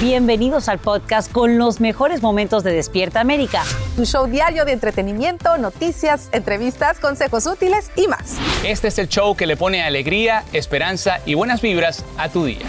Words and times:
Bienvenidos 0.00 0.68
al 0.68 0.78
podcast 0.78 1.32
con 1.32 1.58
los 1.58 1.80
mejores 1.80 2.22
momentos 2.22 2.62
de 2.62 2.72
Despierta 2.72 3.18
América. 3.18 3.64
Tu 3.96 4.04
show 4.04 4.28
diario 4.28 4.64
de 4.64 4.70
entretenimiento, 4.70 5.58
noticias, 5.58 6.28
entrevistas, 6.30 7.00
consejos 7.00 7.46
útiles 7.46 7.90
y 7.96 8.06
más. 8.06 8.36
Este 8.64 8.86
es 8.86 8.98
el 9.00 9.08
show 9.08 9.34
que 9.34 9.44
le 9.44 9.56
pone 9.56 9.82
alegría, 9.82 10.44
esperanza 10.52 11.18
y 11.26 11.34
buenas 11.34 11.60
vibras 11.62 12.04
a 12.16 12.28
tu 12.28 12.44
día. 12.44 12.60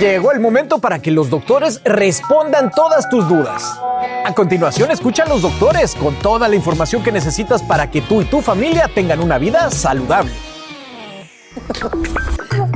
Llegó 0.00 0.32
el 0.32 0.40
momento 0.40 0.80
para 0.80 0.98
que 0.98 1.12
los 1.12 1.30
doctores 1.30 1.80
respondan 1.84 2.72
todas 2.72 3.08
tus 3.08 3.28
dudas. 3.28 3.78
A 4.24 4.34
continuación, 4.34 4.90
escucha 4.90 5.22
a 5.22 5.28
los 5.28 5.42
doctores 5.42 5.94
con 5.94 6.16
toda 6.16 6.48
la 6.48 6.56
información 6.56 7.04
que 7.04 7.12
necesitas 7.12 7.62
para 7.62 7.88
que 7.88 8.00
tú 8.00 8.20
y 8.20 8.24
tu 8.24 8.40
familia 8.40 8.90
tengan 8.92 9.20
una 9.20 9.38
vida 9.38 9.70
saludable. 9.70 10.32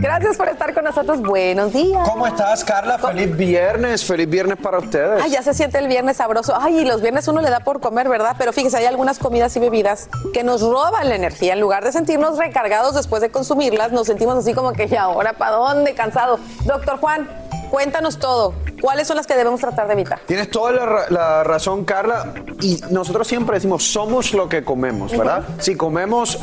Gracias 0.01 0.37
por 0.37 0.49
estar 0.49 0.75
con 0.75 0.85
nosotros. 0.85 1.21
Buenos 1.21 1.73
días. 1.73 2.09
¿Cómo 2.09 2.27
estás, 2.27 2.65
Carla? 2.65 2.99
Feliz 2.99 3.37
viernes, 3.37 4.05
feliz 4.05 4.29
viernes 4.29 4.59
para 4.59 4.79
ustedes. 4.79 5.23
Ay, 5.23 5.31
ya 5.31 5.43
se 5.43 5.55
siente 5.55 5.79
el 5.79 5.87
viernes 5.87 6.17
sabroso. 6.17 6.55
Ay, 6.59 6.81
y 6.81 6.85
los 6.85 7.01
viernes 7.01 7.29
uno 7.29 7.41
le 7.41 7.51
da 7.51 7.61
por 7.61 7.81
comer, 7.81 8.09
¿verdad? 8.09 8.35
Pero 8.39 8.53
fíjese, 8.53 8.79
hay 8.79 8.87
algunas 8.87 9.19
comidas 9.19 9.55
y 9.57 9.61
bebidas 9.61 10.09
que 10.33 10.43
nos 10.43 10.61
roban 10.61 11.09
la 11.09 11.15
energía. 11.15 11.53
En 11.53 11.61
lugar 11.61 11.85
de 11.85 11.93
sentirnos 11.93 12.37
recargados 12.39 12.95
después 12.95 13.23
de 13.23 13.31
consumirlas, 13.31 13.93
nos 13.93 14.07
sentimos 14.07 14.37
así 14.37 14.55
como 14.55 14.73
que, 14.73 14.87
¿y 14.87 14.97
ahora 14.97 15.35
para 15.35 15.53
dónde? 15.53 15.95
Cansado. 15.95 16.41
Doctor 16.65 16.99
Juan, 16.99 17.29
cuéntanos 17.71 18.19
todo. 18.19 18.55
¿Cuáles 18.81 19.07
son 19.07 19.17
las 19.17 19.29
que 19.29 19.37
debemos 19.37 19.61
tratar 19.61 19.87
de 19.87 19.93
evitar? 19.93 20.19
Tienes 20.27 20.51
toda 20.51 20.73
la 21.09 21.45
razón, 21.45 21.85
Carla. 21.85 22.35
Y 22.61 22.83
nosotros 22.91 23.29
siempre 23.29 23.55
decimos, 23.55 23.85
somos 23.85 24.33
lo 24.35 24.49
que 24.49 24.65
comemos, 24.65 25.17
¿verdad? 25.17 25.45
Si 25.59 25.77
comemos 25.77 26.41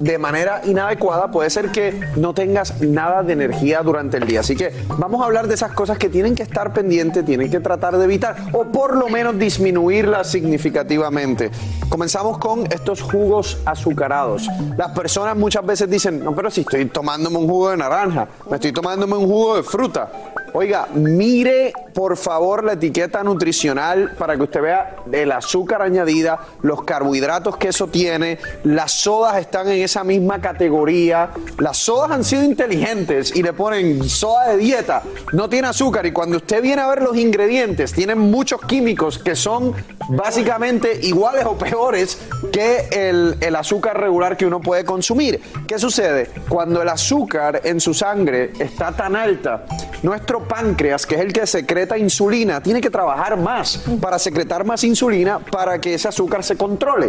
de 0.00 0.18
manera 0.18 0.62
inadecuada, 0.64 1.30
puede 1.30 1.50
ser 1.50 1.70
que 1.70 2.00
no 2.16 2.32
tengas 2.34 2.80
nada 2.80 3.22
de 3.22 3.34
energía 3.34 3.82
durante 3.82 4.16
el 4.16 4.26
día. 4.26 4.40
Así 4.40 4.56
que 4.56 4.72
vamos 4.98 5.20
a 5.22 5.26
hablar 5.26 5.46
de 5.46 5.54
esas 5.54 5.72
cosas 5.72 5.98
que 5.98 6.08
tienen 6.08 6.34
que 6.34 6.42
estar 6.42 6.72
pendientes, 6.72 7.24
tienen 7.24 7.50
que 7.50 7.60
tratar 7.60 7.96
de 7.96 8.04
evitar 8.04 8.36
o 8.52 8.64
por 8.64 8.96
lo 8.96 9.08
menos 9.08 9.38
disminuirlas 9.38 10.30
significativamente. 10.30 11.50
Comenzamos 11.88 12.38
con 12.38 12.66
estos 12.72 13.02
jugos 13.02 13.58
azucarados. 13.66 14.48
Las 14.76 14.92
personas 14.92 15.36
muchas 15.36 15.64
veces 15.64 15.88
dicen, 15.90 16.24
no, 16.24 16.34
pero 16.34 16.50
si 16.50 16.62
estoy 16.62 16.86
tomándome 16.86 17.36
un 17.36 17.46
jugo 17.46 17.70
de 17.70 17.76
naranja, 17.76 18.26
me 18.48 18.56
estoy 18.56 18.72
tomándome 18.72 19.16
un 19.16 19.26
jugo 19.26 19.56
de 19.56 19.62
fruta. 19.62 20.10
Oiga, 20.52 20.88
mire 20.94 21.72
por 21.92 22.16
favor 22.16 22.64
la 22.64 22.74
etiqueta 22.74 23.22
nutricional 23.22 24.14
para 24.18 24.36
que 24.36 24.42
usted 24.42 24.62
vea 24.62 24.96
el 25.12 25.32
azúcar 25.32 25.82
añadida, 25.82 26.38
los 26.62 26.84
carbohidratos 26.84 27.56
que 27.56 27.68
eso 27.68 27.88
tiene, 27.88 28.38
las 28.64 28.92
sodas 28.92 29.38
están 29.38 29.68
en 29.68 29.82
esa 29.82 30.04
misma 30.04 30.40
categoría. 30.40 31.30
Las 31.58 31.78
sodas 31.78 32.10
han 32.10 32.24
sido 32.24 32.44
inteligentes 32.44 33.34
y 33.34 33.42
le 33.42 33.52
ponen 33.52 34.04
soda 34.08 34.48
de 34.48 34.56
dieta, 34.56 35.02
no 35.32 35.48
tiene 35.48 35.68
azúcar 35.68 36.06
y 36.06 36.12
cuando 36.12 36.38
usted 36.38 36.62
viene 36.62 36.82
a 36.82 36.88
ver 36.88 37.02
los 37.02 37.16
ingredientes, 37.16 37.92
tienen 37.92 38.18
muchos 38.18 38.60
químicos 38.62 39.18
que 39.18 39.36
son 39.36 39.74
básicamente 40.08 40.98
iguales 41.02 41.44
o 41.44 41.56
peores 41.56 42.18
que 42.52 42.88
el, 42.92 43.36
el 43.40 43.56
azúcar 43.56 44.00
regular 44.00 44.36
que 44.36 44.46
uno 44.46 44.60
puede 44.60 44.84
consumir. 44.84 45.40
¿Qué 45.66 45.78
sucede? 45.78 46.30
Cuando 46.48 46.82
el 46.82 46.88
azúcar 46.88 47.60
en 47.64 47.80
su 47.80 47.94
sangre 47.94 48.52
está 48.58 48.92
tan 48.92 49.16
alta, 49.16 49.64
nuestro 50.02 50.46
páncreas, 50.46 51.06
que 51.06 51.14
es 51.14 51.20
el 51.20 51.32
que 51.32 51.46
secreta 51.80 51.96
insulina, 51.96 52.60
tiene 52.62 52.78
que 52.78 52.90
trabajar 52.90 53.38
más 53.38 53.82
para 54.02 54.18
secretar 54.18 54.66
más 54.66 54.84
insulina 54.84 55.38
para 55.38 55.80
que 55.80 55.94
ese 55.94 56.08
azúcar 56.08 56.44
se 56.44 56.54
controle. 56.54 57.08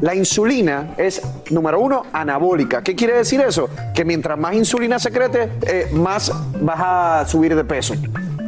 La 0.00 0.16
insulina 0.16 0.94
es, 0.96 1.22
número 1.50 1.78
uno, 1.78 2.02
anabólica. 2.12 2.82
¿Qué 2.82 2.96
quiere 2.96 3.14
decir 3.14 3.40
eso? 3.40 3.68
Que 3.94 4.04
mientras 4.04 4.36
más 4.36 4.54
insulina 4.54 4.98
secrete, 4.98 5.48
eh, 5.62 5.88
más 5.92 6.32
vas 6.60 6.80
a 6.80 7.24
subir 7.28 7.54
de 7.54 7.62
peso. 7.62 7.94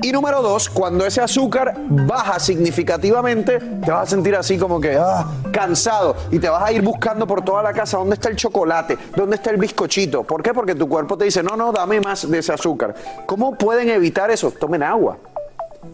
Y 0.02 0.10
número 0.10 0.42
dos, 0.42 0.68
cuando 0.68 1.06
ese 1.06 1.20
azúcar 1.20 1.76
baja 1.88 2.40
significativamente, 2.40 3.60
te 3.60 3.90
vas 3.92 4.02
a 4.02 4.06
sentir 4.06 4.34
así 4.34 4.58
como 4.58 4.80
que 4.80 4.96
ah, 4.96 5.24
cansado 5.52 6.16
y 6.32 6.40
te 6.40 6.48
vas 6.48 6.64
a 6.64 6.72
ir 6.72 6.82
buscando 6.82 7.24
por 7.24 7.44
toda 7.44 7.62
la 7.62 7.72
casa 7.72 7.98
dónde 7.98 8.14
está 8.14 8.28
el 8.28 8.34
chocolate, 8.34 8.98
dónde 9.14 9.36
está 9.36 9.50
el 9.50 9.58
bizcochito. 9.58 10.24
¿Por 10.24 10.42
qué? 10.42 10.52
Porque 10.52 10.74
tu 10.74 10.88
cuerpo 10.88 11.16
te 11.16 11.26
dice, 11.26 11.40
no, 11.44 11.56
no, 11.56 11.70
dame 11.70 12.00
más 12.00 12.28
de 12.28 12.36
ese 12.36 12.52
azúcar. 12.52 12.96
¿Cómo 13.26 13.54
pueden 13.54 13.90
evitar 13.90 14.28
eso? 14.32 14.50
Tomen 14.50 14.82
agua. 14.82 15.18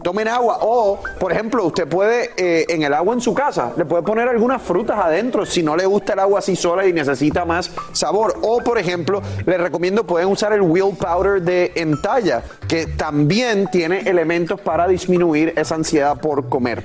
Tomen 0.03 0.27
agua 0.27 0.59
o, 0.61 0.99
por 1.19 1.31
ejemplo, 1.31 1.65
usted 1.65 1.87
puede 1.87 2.29
eh, 2.37 2.65
en 2.69 2.83
el 2.83 2.93
agua 2.93 3.15
en 3.15 3.21
su 3.21 3.33
casa, 3.33 3.73
le 3.75 3.85
puede 3.85 4.03
poner 4.03 4.29
algunas 4.29 4.61
frutas 4.61 4.99
adentro 4.99 5.47
si 5.47 5.63
no 5.63 5.75
le 5.75 5.85
gusta 5.87 6.13
el 6.13 6.19
agua 6.19 6.39
así 6.39 6.55
sola 6.55 6.85
y 6.85 6.93
necesita 6.93 7.43
más 7.43 7.71
sabor. 7.91 8.35
O, 8.43 8.59
por 8.59 8.77
ejemplo, 8.77 9.21
le 9.47 9.57
recomiendo 9.57 10.05
pueden 10.05 10.29
usar 10.29 10.53
el 10.53 10.61
Will 10.61 10.95
Powder 10.95 11.41
de 11.41 11.71
Entalla, 11.75 12.43
que 12.67 12.85
también 12.85 13.67
tiene 13.71 14.01
elementos 14.01 14.61
para 14.61 14.87
disminuir 14.87 15.53
esa 15.57 15.73
ansiedad 15.75 16.19
por 16.21 16.47
comer. 16.49 16.83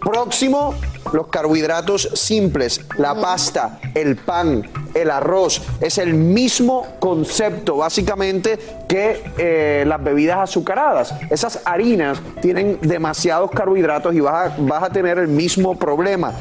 Próximo, 0.00 0.74
los 1.12 1.28
carbohidratos 1.28 2.10
simples, 2.14 2.80
la 2.96 3.14
pasta, 3.14 3.78
el 3.94 4.16
pan, 4.16 4.68
el 4.94 5.10
arroz. 5.10 5.62
Es 5.80 5.98
el 5.98 6.14
mismo 6.14 6.86
concepto, 6.98 7.76
básicamente, 7.76 8.58
que 8.88 9.22
eh, 9.38 9.84
las 9.86 10.02
bebidas 10.02 10.38
azucaradas. 10.38 11.14
Esas 11.30 11.60
harinas 11.64 12.20
tienen 12.40 12.78
demasiados 12.80 13.50
carbohidratos 13.50 14.14
y 14.14 14.20
vas 14.20 14.52
a, 14.52 14.56
vas 14.58 14.82
a 14.82 14.90
tener 14.90 15.18
el 15.18 15.28
mismo 15.28 15.78
problema. 15.78 16.32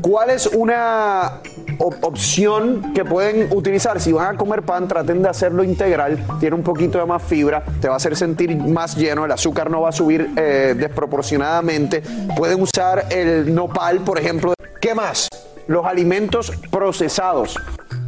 ¿Cuál 0.00 0.30
es 0.30 0.46
una 0.46 1.40
op- 1.78 2.02
opción 2.02 2.92
que 2.94 3.04
pueden 3.04 3.52
utilizar? 3.52 4.00
Si 4.00 4.12
van 4.12 4.34
a 4.34 4.38
comer 4.38 4.62
pan, 4.62 4.88
traten 4.88 5.22
de 5.22 5.28
hacerlo 5.28 5.64
integral. 5.64 6.18
Tiene 6.40 6.56
un 6.56 6.62
poquito 6.62 6.98
de 6.98 7.06
más 7.06 7.22
fibra, 7.22 7.62
te 7.80 7.88
va 7.88 7.94
a 7.94 7.96
hacer 7.96 8.16
sentir 8.16 8.56
más 8.56 8.96
lleno. 8.96 9.24
El 9.24 9.32
azúcar 9.32 9.70
no 9.70 9.80
va 9.82 9.90
a 9.90 9.92
subir 9.92 10.30
eh, 10.36 10.74
desproporcionadamente. 10.76 12.02
Pueden 12.36 12.60
usar 12.62 13.06
el 13.10 13.54
nopal, 13.54 14.00
por 14.00 14.18
ejemplo. 14.18 14.54
¿Qué 14.80 14.94
más? 14.94 15.28
Los 15.66 15.84
alimentos 15.84 16.52
procesados. 16.70 17.56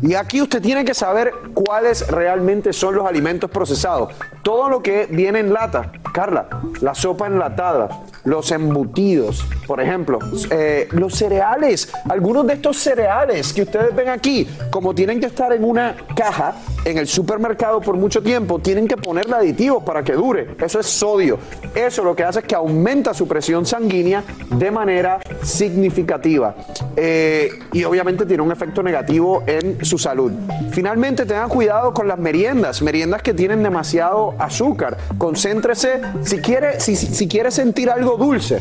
Y 0.02 0.14
aquí 0.14 0.40
usted 0.40 0.62
tiene 0.62 0.84
que 0.84 0.94
saber 0.94 1.32
cuáles 1.52 2.06
realmente 2.08 2.72
son 2.72 2.94
los 2.94 3.06
alimentos 3.06 3.50
procesados. 3.50 4.14
Todo 4.42 4.70
lo 4.70 4.82
que 4.82 5.06
viene 5.10 5.40
en 5.40 5.52
lata, 5.52 5.92
Carla, 6.14 6.46
la 6.80 6.94
sopa 6.94 7.26
enlatada, 7.26 7.88
los 8.24 8.50
embutidos, 8.52 9.44
por 9.66 9.80
ejemplo, 9.80 10.18
eh, 10.50 10.88
los 10.92 11.14
cereales, 11.14 11.92
algunos 12.08 12.46
de 12.46 12.54
estos 12.54 12.76
cereales 12.78 13.52
que 13.52 13.62
ustedes 13.62 13.94
ven 13.94 14.08
aquí, 14.08 14.48
como 14.70 14.94
tienen 14.94 15.20
que 15.20 15.26
estar 15.26 15.52
en 15.52 15.64
una 15.64 15.96
caja, 16.14 16.54
en 16.84 16.98
el 16.98 17.06
supermercado 17.06 17.80
por 17.80 17.96
mucho 17.96 18.22
tiempo, 18.22 18.58
tienen 18.58 18.88
que 18.88 18.96
ponerle 18.96 19.36
aditivos 19.36 19.82
para 19.84 20.02
que 20.02 20.12
dure. 20.12 20.48
Eso 20.58 20.80
es 20.80 20.86
sodio. 20.86 21.38
Eso 21.74 22.04
lo 22.04 22.14
que 22.14 22.24
hace 22.24 22.40
es 22.40 22.44
que 22.44 22.54
aumenta 22.54 23.14
su 23.14 23.26
presión 23.26 23.66
sanguínea 23.66 24.24
de 24.50 24.70
manera 24.70 25.20
significativa. 25.42 26.54
Eh, 26.96 27.50
y 27.72 27.84
obviamente 27.84 28.26
tiene 28.26 28.42
un 28.42 28.52
efecto 28.52 28.82
negativo 28.82 29.42
en 29.46 29.84
su 29.84 29.98
salud. 29.98 30.32
Finalmente, 30.70 31.26
tengan 31.26 31.48
cuidado 31.48 31.92
con 31.94 32.08
las 32.08 32.18
meriendas, 32.18 32.82
meriendas 32.82 33.22
que 33.22 33.34
tienen 33.34 33.62
demasiado 33.62 34.34
azúcar. 34.38 34.96
Concéntrese, 35.18 36.00
si 36.22 36.38
quiere, 36.38 36.80
si, 36.80 36.96
si 36.96 37.28
quiere 37.28 37.50
sentir 37.50 37.90
algo 37.90 38.09
dulce, 38.16 38.60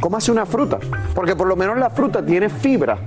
cómase 0.00 0.30
una 0.32 0.46
fruta, 0.46 0.78
porque 1.14 1.36
por 1.36 1.46
lo 1.46 1.56
menos 1.56 1.78
la 1.78 1.90
fruta 1.90 2.24
tiene 2.24 2.48
fibra. 2.48 2.98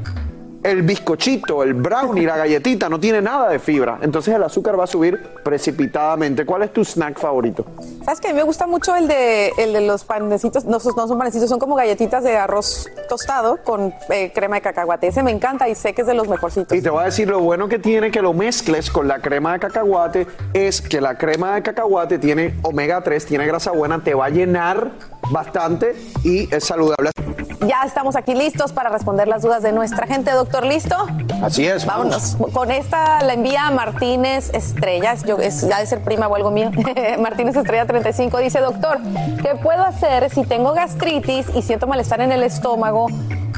El 0.62 0.82
bizcochito, 0.82 1.64
el 1.64 1.74
brownie, 1.74 2.26
la 2.26 2.36
galletita 2.36 2.90
no 2.90 3.00
tiene 3.00 3.22
nada 3.22 3.50
de 3.50 3.60
fibra. 3.60 4.00
Entonces 4.02 4.36
el 4.36 4.44
azúcar 4.44 4.78
va 4.78 4.84
a 4.84 4.88
subir 4.88 5.18
precipitadamente. 5.44 6.46
¿Cuál 6.46 6.64
es 6.64 6.74
tu 6.74 6.84
snack 6.84 7.18
favorito? 7.18 7.66
¿Sabes 8.04 8.20
que 8.20 8.28
A 8.28 8.32
mí 8.32 8.38
me 8.38 8.44
gusta 8.44 8.68
mucho 8.68 8.94
el 8.96 9.08
de, 9.08 9.54
el 9.58 9.72
de 9.72 9.82
los 9.82 10.04
panecitos. 10.04 10.66
No, 10.66 10.80
no 10.80 11.08
son 11.08 11.18
panecitos, 11.18 11.48
son 11.48 11.60
como 11.60 11.76
galletitas 11.76 12.26
de 12.26 12.36
arroz 12.36 12.90
tostado 13.08 13.58
con 13.64 13.94
eh, 14.10 14.32
crema 14.36 14.58
de 14.58 14.62
cacahuate. 14.62 15.08
Ese 15.08 15.24
me 15.24 15.32
encanta 15.32 15.70
y 15.70 15.76
sé 15.76 15.94
que 15.94 16.02
es 16.02 16.08
de 16.08 16.14
los 16.14 16.28
mejorcitos. 16.28 16.78
Y 16.78 16.82
te 16.82 16.90
voy 16.90 17.04
a 17.04 17.06
decir 17.06 17.30
lo 17.30 17.40
bueno 17.40 17.70
que 17.70 17.80
tiene 17.80 18.12
que 18.12 18.22
lo 18.22 18.34
mezcles 18.34 18.90
con 18.90 19.08
la 19.08 19.20
crema 19.20 19.54
de 19.54 19.60
cacahuate 19.60 20.28
es 20.54 20.82
que 20.82 21.00
la 21.00 21.18
crema 21.18 21.56
de 21.56 21.64
cacahuate 21.64 22.20
tiene 22.20 22.56
omega 22.64 23.02
3, 23.02 23.26
tiene 23.26 23.48
grasa 23.48 23.72
buena, 23.72 24.04
te 24.04 24.14
va 24.14 24.26
a 24.26 24.30
llenar 24.30 24.92
bastante 25.32 25.96
y 26.24 26.54
es 26.54 26.66
saludable. 26.66 27.12
Ya 27.68 27.84
estamos 27.86 28.16
aquí 28.16 28.34
listos 28.34 28.72
para 28.72 28.90
responder 28.90 29.28
las 29.28 29.42
dudas 29.42 29.62
de 29.62 29.74
nuestra 29.74 30.08
gente. 30.08 30.32
Doctor, 30.32 30.59
¿listo? 30.66 30.96
Así 31.42 31.66
es. 31.66 31.86
Vámonos. 31.86 32.38
Con 32.54 32.72
esta 32.72 33.22
la 33.24 33.34
envía 33.34 33.70
Martínez 33.72 34.52
Estrella. 34.54 35.14
Es, 35.14 35.24
yo, 35.24 35.38
es, 35.38 35.68
ya 35.68 35.80
de 35.80 35.86
ser 35.86 36.02
prima 36.02 36.28
o 36.28 36.36
algo 36.36 36.52
mío. 36.52 36.72
Martínez 37.20 37.56
Estrella 37.56 37.86
35 37.86 38.38
dice, 38.40 38.60
doctor, 38.60 39.00
¿qué 39.42 39.56
puedo 39.56 39.84
hacer 39.84 40.30
si 40.30 40.44
tengo 40.44 40.74
gastritis 40.74 41.48
y 41.56 41.62
siento 41.62 41.88
malestar 41.88 42.22
en 42.22 42.32
el 42.32 42.44
estómago? 42.44 43.08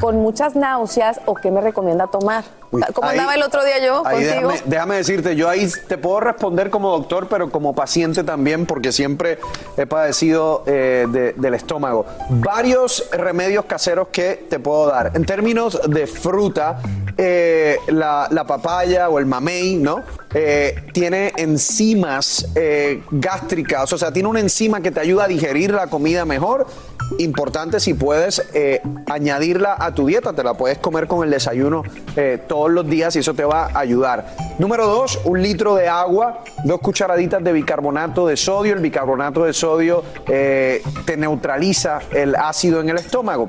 Con 0.02 0.16
muchas 0.16 0.56
náuseas 0.56 1.20
o 1.26 1.34
qué 1.36 1.52
me 1.52 1.60
recomienda 1.60 2.08
tomar? 2.08 2.42
Uy, 2.72 2.82
¿Cómo 2.92 3.06
ahí- 3.06 3.18
andaba 3.18 3.34
el 3.36 3.42
otro 3.42 3.62
día 3.64 3.78
yo 3.84 4.02
Ahí 4.04 4.26
contigo? 4.26 4.48
déjame, 4.50 4.62
déjame 4.70 4.96
decirte, 4.96 5.36
yo 5.36 5.48
ahí 5.48 5.70
te 5.86 5.96
puedo 5.96 6.18
responder 6.20 6.70
como 6.70 6.90
doctor, 6.90 7.28
pero 7.28 7.50
como 7.50 7.72
paciente 7.74 8.24
también, 8.24 8.66
porque 8.66 8.90
siempre 8.90 9.38
he 9.76 9.86
padecido 9.86 10.64
eh, 10.66 11.06
de- 11.08 11.34
del 11.34 11.54
estómago. 11.54 12.04
Varios 12.30 13.08
remedios 13.12 13.66
caseros 13.66 14.08
que 14.10 14.44
te 14.50 14.58
puedo 14.58 14.86
dar. 14.88 15.12
En 15.14 15.24
términos 15.24 15.80
de 15.88 16.06
fruta, 16.08 16.78
eh, 17.16 17.76
la, 17.88 18.26
la 18.30 18.44
papaya 18.44 19.08
o 19.08 19.20
el 19.20 19.26
mamey, 19.26 19.76
¿no? 19.76 20.02
Eh, 20.34 20.74
tiene 20.94 21.32
enzimas 21.36 22.48
gástricas, 23.10 23.92
o 23.92 23.98
sea, 23.98 24.10
tiene 24.12 24.28
una 24.28 24.40
enzima 24.40 24.80
que 24.80 24.90
te 24.90 24.98
ayuda 24.98 25.24
a 25.24 25.28
digerir 25.28 25.72
la 25.72 25.86
comida 25.86 26.24
mejor. 26.24 26.66
Importante 27.18 27.80
si 27.80 27.94
puedes 27.94 28.42
eh, 28.54 28.80
añadirla 29.06 29.76
a 29.78 29.94
tu 29.94 30.06
dieta, 30.06 30.32
te 30.32 30.42
la 30.42 30.54
puedes 30.54 30.78
comer 30.78 31.06
con 31.06 31.24
el 31.24 31.30
desayuno 31.30 31.82
eh, 32.16 32.40
todos 32.46 32.70
los 32.70 32.88
días 32.88 33.14
y 33.16 33.20
eso 33.20 33.34
te 33.34 33.44
va 33.44 33.66
a 33.66 33.78
ayudar. 33.78 34.34
Número 34.58 34.86
dos, 34.86 35.20
un 35.24 35.42
litro 35.42 35.74
de 35.74 35.88
agua, 35.88 36.44
dos 36.64 36.80
cucharaditas 36.80 37.42
de 37.42 37.52
bicarbonato 37.52 38.26
de 38.26 38.36
sodio. 38.36 38.74
El 38.74 38.80
bicarbonato 38.80 39.44
de 39.44 39.52
sodio 39.52 40.02
eh, 40.26 40.82
te 41.04 41.16
neutraliza 41.16 42.00
el 42.12 42.34
ácido 42.34 42.80
en 42.80 42.90
el 42.90 42.98
estómago. 42.98 43.48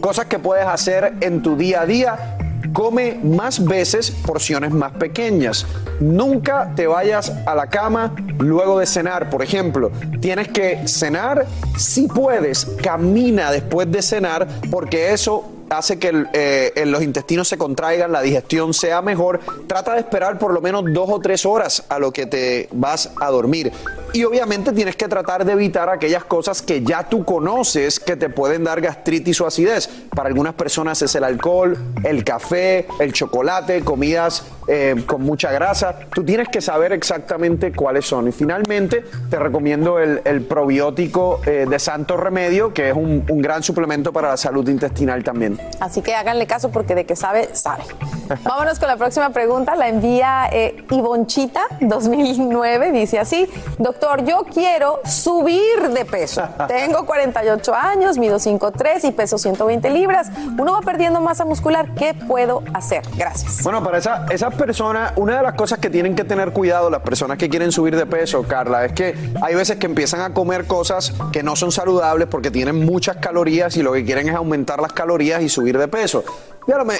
Cosas 0.00 0.26
que 0.26 0.38
puedes 0.38 0.66
hacer 0.66 1.14
en 1.20 1.42
tu 1.42 1.56
día 1.56 1.82
a 1.82 1.86
día. 1.86 2.38
Come 2.72 3.20
más 3.22 3.64
veces 3.64 4.10
porciones 4.10 4.72
más 4.72 4.92
pequeñas. 4.92 5.66
Nunca 6.00 6.72
te 6.74 6.86
vayas 6.86 7.32
a 7.46 7.54
la 7.54 7.68
cama 7.68 8.14
luego 8.38 8.78
de 8.78 8.86
cenar. 8.86 9.30
Por 9.30 9.42
ejemplo, 9.42 9.90
tienes 10.20 10.48
que 10.48 10.86
cenar. 10.88 11.46
Si 11.76 12.06
puedes, 12.06 12.64
camina 12.82 13.50
después 13.50 13.90
de 13.90 14.02
cenar 14.02 14.48
porque 14.70 15.12
eso 15.12 15.50
hace 15.70 15.98
que 15.98 16.26
eh, 16.32 16.84
los 16.86 17.02
intestinos 17.02 17.48
se 17.48 17.58
contraigan, 17.58 18.12
la 18.12 18.22
digestión 18.22 18.74
sea 18.74 19.02
mejor. 19.02 19.40
Trata 19.66 19.94
de 19.94 20.00
esperar 20.00 20.38
por 20.38 20.52
lo 20.52 20.60
menos 20.60 20.84
dos 20.92 21.08
o 21.10 21.20
tres 21.20 21.46
horas 21.46 21.84
a 21.88 21.98
lo 21.98 22.12
que 22.12 22.26
te 22.26 22.68
vas 22.72 23.10
a 23.20 23.30
dormir. 23.30 23.72
Y 24.12 24.24
obviamente 24.24 24.72
tienes 24.72 24.96
que 24.96 25.08
tratar 25.08 25.44
de 25.44 25.52
evitar 25.52 25.88
aquellas 25.88 26.24
cosas 26.24 26.62
que 26.62 26.82
ya 26.82 27.08
tú 27.08 27.24
conoces 27.24 27.98
que 27.98 28.16
te 28.16 28.28
pueden 28.28 28.64
dar 28.64 28.80
gastritis 28.80 29.40
o 29.40 29.46
acidez. 29.46 29.88
Para 30.14 30.28
algunas 30.28 30.54
personas 30.54 31.02
es 31.02 31.14
el 31.14 31.24
alcohol, 31.24 31.76
el 32.04 32.22
café, 32.22 32.86
el 33.00 33.12
chocolate, 33.12 33.82
comidas 33.82 34.44
eh, 34.68 34.94
con 35.06 35.22
mucha 35.22 35.50
grasa. 35.52 35.96
Tú 36.14 36.24
tienes 36.24 36.48
que 36.48 36.60
saber 36.60 36.92
exactamente 36.92 37.72
cuáles 37.72 38.06
son. 38.06 38.28
Y 38.28 38.32
finalmente 38.32 39.04
te 39.30 39.38
recomiendo 39.38 39.98
el, 39.98 40.20
el 40.24 40.42
probiótico 40.42 41.40
eh, 41.46 41.66
de 41.68 41.78
Santo 41.78 42.16
Remedio, 42.16 42.72
que 42.72 42.90
es 42.90 42.94
un, 42.96 43.24
un 43.28 43.42
gran 43.42 43.62
suplemento 43.62 44.12
para 44.12 44.28
la 44.30 44.36
salud 44.36 44.66
intestinal 44.68 45.22
también. 45.24 45.58
Así 45.80 46.02
que 46.02 46.14
háganle 46.14 46.46
caso 46.46 46.70
porque 46.70 46.94
de 46.94 47.04
que 47.06 47.16
sabe, 47.16 47.50
sabe. 47.54 47.82
Vámonos 48.44 48.78
con 48.78 48.88
la 48.88 48.96
próxima 48.96 49.30
pregunta. 49.30 49.74
La 49.76 49.88
envía 49.88 50.48
eh, 50.52 50.84
Ivonchita 50.90 51.62
2009. 51.80 52.92
Dice 52.92 53.18
así, 53.18 53.48
doctor, 53.78 54.24
yo 54.24 54.44
quiero 54.52 55.00
subir 55.04 55.90
de 55.92 56.04
peso. 56.04 56.42
Tengo 56.68 57.04
48 57.06 57.74
años, 57.74 58.18
mido 58.18 58.36
5'3 58.38 59.04
y 59.04 59.12
peso 59.12 59.38
120 59.38 59.90
libras. 59.90 60.30
Uno 60.58 60.72
va 60.72 60.80
perdiendo 60.80 61.20
masa 61.20 61.44
muscular. 61.44 61.94
¿Qué 61.94 62.14
puedo 62.14 62.62
hacer? 62.72 63.02
Gracias. 63.16 63.62
Bueno, 63.62 63.82
para 63.82 63.98
esa- 63.98 64.26
personas, 64.54 65.12
una 65.16 65.36
de 65.36 65.42
las 65.42 65.54
cosas 65.54 65.78
que 65.78 65.90
tienen 65.90 66.14
que 66.14 66.24
tener 66.24 66.52
cuidado 66.52 66.90
las 66.90 67.02
personas 67.02 67.38
que 67.38 67.48
quieren 67.48 67.72
subir 67.72 67.96
de 67.96 68.06
peso, 68.06 68.42
Carla, 68.42 68.84
es 68.84 68.92
que 68.92 69.14
hay 69.42 69.54
veces 69.54 69.76
que 69.76 69.86
empiezan 69.86 70.20
a 70.20 70.32
comer 70.32 70.66
cosas 70.66 71.12
que 71.32 71.42
no 71.42 71.56
son 71.56 71.72
saludables 71.72 72.28
porque 72.28 72.50
tienen 72.50 72.84
muchas 72.84 73.16
calorías 73.16 73.76
y 73.76 73.82
lo 73.82 73.92
que 73.92 74.04
quieren 74.04 74.28
es 74.28 74.34
aumentar 74.34 74.80
las 74.80 74.92
calorías 74.92 75.42
y 75.42 75.48
subir 75.48 75.78
de 75.78 75.88
peso. 75.88 76.24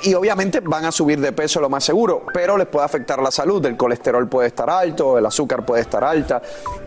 Y 0.03 0.15
obviamente 0.15 0.61
van 0.61 0.85
a 0.85 0.93
subir 0.93 1.21
de 1.21 1.33
peso 1.33 1.61
lo 1.61 1.71
más 1.71 1.85
seguro, 1.85 2.27
pero 2.35 2.59
les 2.59 2.67
puede 2.67 2.85
afectar 2.85 3.23
la 3.23 3.31
salud. 3.31 3.65
El 3.65 3.77
colesterol 3.77 4.29
puede 4.29 4.49
estar 4.49 4.69
alto, 4.69 5.17
el 5.17 5.25
azúcar 5.25 5.65
puede 5.65 5.81
estar 5.81 6.05
alta. 6.05 6.43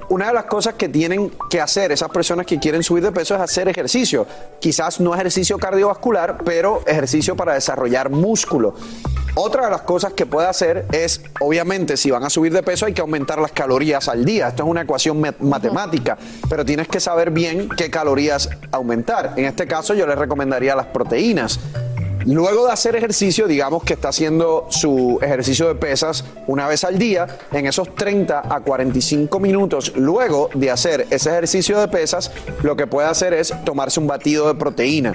Una 0.10 0.28
de 0.28 0.34
las 0.34 0.46
cosas 0.46 0.76
que 0.76 0.88
tienen 0.88 1.32
que 1.50 1.60
hacer 1.60 1.92
esas 1.92 2.10
personas 2.10 2.46
que 2.46 2.60
quieren 2.60 2.84
subir 2.84 3.04
de 3.04 3.12
peso 3.12 3.34
es 3.34 3.42
hacer 3.42 3.68
ejercicio. 3.68 4.28
Quizás 4.60 5.00
no 5.00 5.16
ejercicio 5.16 5.58
cardiovascular, 5.58 6.38
pero 6.46 6.84
ejercicio 6.86 7.36
para 7.36 7.56
desarrollar 7.56 8.12
músculo. 8.12 8.76
Otra 9.40 9.66
de 9.66 9.70
las 9.70 9.84
cosas 9.84 10.14
que 10.14 10.26
puede 10.26 10.48
hacer 10.48 10.88
es, 10.92 11.22
obviamente, 11.40 11.96
si 11.96 12.10
van 12.10 12.24
a 12.24 12.30
subir 12.30 12.52
de 12.52 12.64
peso 12.64 12.88
hay 12.88 12.94
que 12.94 13.02
aumentar 13.02 13.38
las 13.38 13.52
calorías 13.52 14.08
al 14.08 14.26
día. 14.26 14.48
Esto 14.48 14.64
es 14.64 14.70
una 14.70 14.82
ecuación 14.82 15.24
matemática, 15.42 16.18
pero 16.50 16.66
tienes 16.66 16.88
que 16.88 17.00
saber 17.00 17.30
bien 17.30 17.70
qué 17.70 17.92
calorías 17.92 18.50
aumentar. 18.72 19.34
En 19.36 19.46
este 19.46 19.68
caso 19.68 19.94
yo 19.94 20.08
les 20.08 20.18
recomendaría 20.18 20.76
las 20.76 20.88
proteínas. 20.88 21.60
Luego 22.26 22.66
de 22.66 22.72
hacer 22.72 22.96
ejercicio, 22.96 23.48
digamos 23.48 23.84
que 23.84 23.94
está 23.94 24.10
haciendo 24.10 24.66
su 24.72 25.20
ejercicio 25.22 25.68
de 25.68 25.76
pesas 25.76 26.26
una 26.48 26.68
vez 26.68 26.84
al 26.84 26.98
día, 26.98 27.28
en 27.52 27.68
esos 27.68 27.94
30 27.94 28.42
a 28.56 28.60
45 28.62 29.40
minutos, 29.40 29.94
luego 29.96 30.50
de 30.56 30.72
hacer 30.72 31.06
ese 31.12 31.30
ejercicio 31.30 31.80
de 31.80 31.88
pesas, 31.88 32.32
lo 32.64 32.76
que 32.76 32.88
puede 32.88 33.08
hacer 33.08 33.36
es 33.36 33.54
tomarse 33.64 34.00
un 34.00 34.08
batido 34.08 34.48
de 34.48 34.56
proteína. 34.56 35.14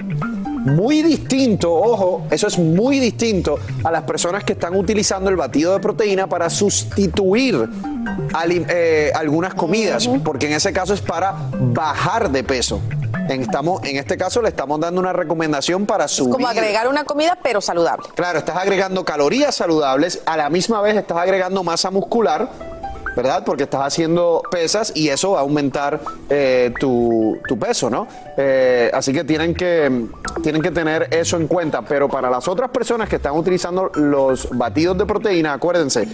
Muy 0.65 1.01
distinto, 1.01 1.73
ojo, 1.73 2.25
eso 2.31 2.47
es 2.47 2.57
muy 2.57 2.99
distinto 2.99 3.59
a 3.83 3.91
las 3.91 4.03
personas 4.03 4.43
que 4.45 4.53
están 4.53 4.75
utilizando 4.75 5.29
el 5.29 5.35
batido 5.35 5.73
de 5.73 5.79
proteína 5.79 6.27
para 6.27 6.49
sustituir 6.49 7.69
eh, 8.69 9.11
algunas 9.13 9.53
comidas, 9.55 10.07
porque 10.23 10.47
en 10.47 10.53
ese 10.53 10.71
caso 10.71 10.93
es 10.93 11.01
para 11.01 11.35
bajar 11.51 12.31
de 12.31 12.43
peso. 12.43 12.79
En, 13.29 13.41
estamos, 13.41 13.83
en 13.83 13.97
este 13.97 14.17
caso 14.17 14.41
le 14.41 14.49
estamos 14.49 14.79
dando 14.79 15.01
una 15.01 15.13
recomendación 15.13 15.85
para 15.85 16.07
subir. 16.07 16.31
Como 16.31 16.47
agregar 16.47 16.87
una 16.87 17.03
comida, 17.03 17.37
pero 17.41 17.61
saludable. 17.61 18.07
Claro, 18.15 18.39
estás 18.39 18.57
agregando 18.57 19.03
calorías 19.03 19.55
saludables, 19.55 20.21
a 20.25 20.37
la 20.37 20.49
misma 20.49 20.81
vez 20.81 20.95
estás 20.95 21.17
agregando 21.17 21.63
masa 21.63 21.91
muscular, 21.91 22.49
¿verdad? 23.15 23.43
Porque 23.45 23.63
estás 23.63 23.81
haciendo 23.81 24.41
pesas 24.49 24.91
y 24.95 25.09
eso 25.09 25.31
va 25.31 25.39
a 25.39 25.41
aumentar 25.41 25.99
eh, 26.29 26.73
tu, 26.79 27.37
tu 27.47 27.57
peso, 27.57 27.89
¿no? 27.89 28.07
Eh, 28.37 28.89
así 28.93 29.13
que 29.13 29.23
tienen, 29.23 29.53
que 29.53 30.07
tienen 30.41 30.61
que 30.61 30.71
tener 30.71 31.07
eso 31.11 31.37
en 31.37 31.47
cuenta. 31.47 31.81
Pero 31.81 32.09
para 32.09 32.29
las 32.29 32.47
otras 32.47 32.69
personas 32.71 33.09
que 33.09 33.17
están 33.17 33.33
utilizando 33.33 33.91
los 33.95 34.49
batidos 34.51 34.97
de 34.97 35.05
proteína, 35.05 35.53
acuérdense, 35.53 36.07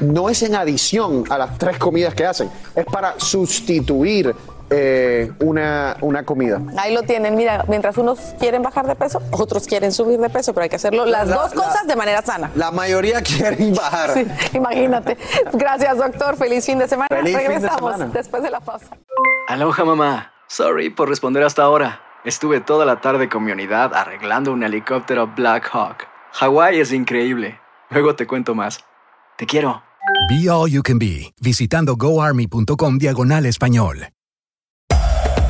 no 0.00 0.28
es 0.28 0.42
en 0.42 0.54
adición 0.54 1.24
a 1.30 1.38
las 1.38 1.58
tres 1.58 1.78
comidas 1.78 2.14
que 2.14 2.26
hacen, 2.26 2.50
es 2.74 2.84
para 2.86 3.18
sustituir 3.18 4.34
eh, 4.70 5.32
una, 5.40 5.96
una 6.00 6.24
comida. 6.24 6.60
Ahí 6.78 6.94
lo 6.94 7.02
tienen. 7.02 7.34
Mira, 7.36 7.64
mientras 7.68 7.96
unos 7.98 8.18
quieren 8.38 8.62
bajar 8.62 8.86
de 8.86 8.94
peso, 8.94 9.20
otros 9.32 9.66
quieren 9.66 9.92
subir 9.92 10.18
de 10.18 10.30
peso, 10.30 10.52
pero 10.54 10.64
hay 10.64 10.70
que 10.70 10.76
hacerlo 10.76 11.04
las 11.06 11.28
La- 11.28 11.36
dos 11.36 11.54
la- 11.54 11.62
cosas 11.64 11.86
de 11.86 11.96
manera 11.96 12.22
sana. 12.22 12.50
La 12.54 12.70
mayoría 12.70 13.20
quieren 13.22 13.74
bajar. 13.74 14.10
Sí, 14.14 14.26
imagínate. 14.54 15.16
Gracias, 15.52 15.96
doctor. 15.98 16.36
Feliz 16.36 16.64
fin 16.66 16.78
de 16.78 16.88
semana. 16.88 17.08
Feliz 17.08 17.36
fin 17.36 17.46
de 17.48 17.54
Regresamos 17.54 17.92
semana. 17.92 18.12
después 18.12 18.42
de 18.42 18.50
la 18.50 18.60
pausa. 18.60 18.86
Aloha 19.48 19.84
mamá. 19.84 20.32
Sorry 20.48 20.90
por 20.90 21.08
responder 21.08 21.42
hasta 21.44 21.62
ahora. 21.62 22.00
Estuve 22.24 22.60
toda 22.60 22.84
la 22.86 23.00
tarde 23.00 23.28
con 23.28 23.42
mi 23.44 23.52
unidad 23.52 23.92
arreglando 23.94 24.52
un 24.52 24.62
helicóptero 24.62 25.26
Black 25.34 25.68
Hawk. 25.72 26.06
Hawái 26.32 26.80
es 26.80 26.92
increíble. 26.92 27.58
Luego 27.90 28.14
te 28.14 28.26
cuento 28.26 28.54
más. 28.54 28.80
Te 29.36 29.44
quiero. 29.46 29.82
Be 30.30 30.48
All 30.48 30.70
You 30.70 30.82
Can 30.82 30.98
Be, 30.98 31.32
visitando 31.40 31.96
goarmy.com 31.96 32.98
diagonal 32.98 33.44
español. 33.46 34.08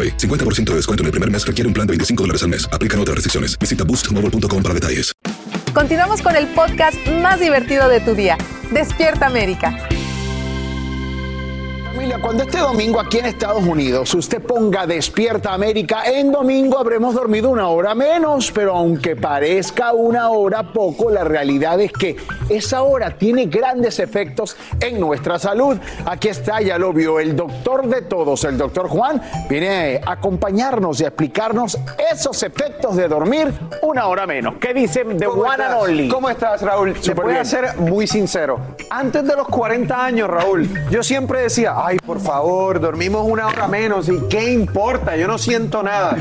AroPay. 0.00 0.16
50% 0.16 0.64
de 0.70 0.76
descuento 0.76 1.02
en 1.02 1.06
el 1.06 1.12
primer 1.12 1.30
mes 1.30 1.46
requiere 1.46 1.66
un 1.66 1.74
plan 1.74 1.86
de 1.86 1.92
25 1.92 2.22
dólares 2.22 2.42
al 2.42 2.50
mes. 2.50 2.68
Aplican 2.72 3.00
otras 3.00 3.16
restricciones. 3.16 3.58
Visita 3.58 3.84
boostmobile.com 3.84 4.62
para 4.62 4.74
detalles. 4.74 5.12
Continuamos 5.74 6.20
con 6.20 6.34
el 6.34 6.46
podcast 6.48 6.96
más 7.22 7.38
divertido 7.38 7.88
de 7.88 8.00
tu 8.00 8.14
día. 8.14 8.36
Despierta 8.72 9.26
América. 9.26 9.88
Familia, 11.92 12.18
cuando 12.22 12.44
este 12.44 12.58
domingo 12.58 13.00
aquí 13.00 13.18
en 13.18 13.26
Estados 13.26 13.64
Unidos 13.64 14.14
usted 14.14 14.40
ponga 14.40 14.86
Despierta 14.86 15.52
América, 15.52 16.04
en 16.06 16.30
domingo 16.30 16.78
habremos 16.78 17.16
dormido 17.16 17.50
una 17.50 17.66
hora 17.68 17.96
menos, 17.96 18.52
pero 18.52 18.76
aunque 18.76 19.16
parezca 19.16 19.92
una 19.92 20.30
hora 20.30 20.72
poco, 20.72 21.10
la 21.10 21.24
realidad 21.24 21.80
es 21.80 21.92
que 21.92 22.14
esa 22.48 22.82
hora 22.82 23.10
tiene 23.18 23.46
grandes 23.46 23.98
efectos 23.98 24.56
en 24.80 25.00
nuestra 25.00 25.40
salud. 25.40 25.78
Aquí 26.06 26.28
está, 26.28 26.60
ya 26.60 26.78
lo 26.78 26.92
vio, 26.92 27.18
el 27.18 27.34
doctor 27.34 27.88
de 27.88 28.02
todos, 28.02 28.44
el 28.44 28.56
doctor 28.56 28.88
Juan, 28.88 29.20
viene 29.48 30.00
a 30.06 30.12
acompañarnos 30.12 31.00
y 31.00 31.04
a 31.04 31.08
explicarnos 31.08 31.76
esos 32.12 32.40
efectos 32.44 32.94
de 32.94 33.08
dormir 33.08 33.52
una 33.82 34.06
hora 34.06 34.28
menos. 34.28 34.54
¿Qué 34.60 34.72
dicen 34.72 35.18
de 35.18 35.26
¿Cómo 35.26 35.42
One 35.42 35.50
and 35.54 35.60
estás? 35.62 35.82
Only? 35.82 36.08
¿Cómo 36.08 36.30
estás, 36.30 36.62
Raúl? 36.62 36.94
Te 36.94 37.02
Súper 37.02 37.24
voy 37.24 37.32
a 37.32 37.42
bien. 37.42 37.46
ser 37.46 37.76
muy 37.78 38.06
sincero. 38.06 38.60
Antes 38.90 39.24
de 39.24 39.34
los 39.34 39.48
40 39.48 40.04
años, 40.04 40.30
Raúl, 40.30 40.68
yo 40.88 41.02
siempre 41.02 41.40
decía, 41.42 41.79
ay, 41.82 41.98
por 41.98 42.20
favor, 42.20 42.80
dormimos 42.80 43.26
una 43.26 43.46
hora 43.46 43.66
menos 43.66 44.08
y 44.08 44.18
qué 44.28 44.52
importa, 44.52 45.16
yo 45.16 45.26
no 45.26 45.38
siento 45.38 45.82
nada. 45.82 46.16